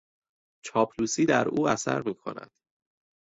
[0.65, 2.51] چاپلوسی در او اثر میکند.